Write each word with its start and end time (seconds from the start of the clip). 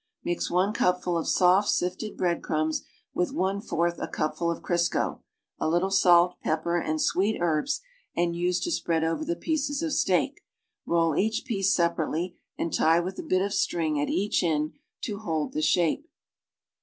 Mix 0.23 0.49
one 0.49 0.73
cup 0.73 1.03
ful 1.03 1.15
of 1.15 1.27
soft, 1.27 1.69
sifted 1.69 2.17
bread 2.17 2.41
crumbs 2.41 2.81
with 3.13 3.31
one 3.31 3.61
fourth 3.61 3.99
a 3.99 4.07
cupful 4.07 4.49
of 4.49 4.63
Crisco, 4.63 5.21
a 5.59 5.69
little 5.69 5.91
salt 5.91 6.37
pepper 6.41 6.79
and 6.81 6.99
sweet 6.99 7.37
herbs 7.39 7.81
and 8.15 8.35
use 8.35 8.59
to 8.61 8.71
spread 8.71 9.03
over 9.03 9.23
the 9.23 9.35
pieces 9.35 9.83
of 9.83 9.93
steak; 9.93 10.41
roll 10.87 11.15
each 11.15 11.45
piece 11.45 11.75
separately 11.75 12.35
and 12.57 12.73
tie 12.73 12.99
with 12.99 13.19
a 13.19 13.21
bit 13.21 13.43
of 13.43 13.53
string 13.53 14.01
at 14.01 14.09
each 14.09 14.41
end 14.41 14.73
to 15.01 15.19
hold 15.19 15.55
in 15.55 15.61
shape. 15.61 16.09